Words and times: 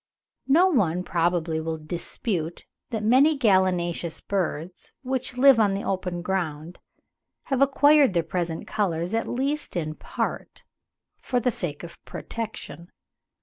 No 0.47 0.65
one 0.67 1.03
probably 1.03 1.61
will 1.61 1.77
dispute 1.77 2.65
that 2.89 3.03
many 3.03 3.37
gallinaceous 3.37 4.19
birds 4.19 4.91
which 5.03 5.37
live 5.37 5.59
on 5.59 5.75
the 5.75 5.83
open 5.83 6.23
ground, 6.23 6.79
have 7.43 7.61
acquired 7.61 8.13
their 8.15 8.23
present 8.23 8.65
colours, 8.65 9.13
at 9.13 9.27
least 9.27 9.75
in 9.75 9.93
part, 9.93 10.63
for 11.19 11.39
the 11.39 11.51
sake 11.51 11.83
of 11.83 12.03
protection. 12.03 12.91